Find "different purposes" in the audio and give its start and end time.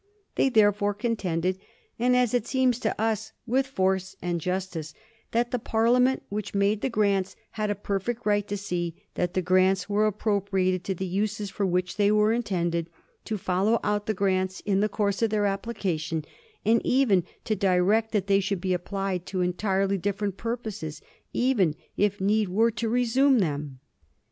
19.99-20.99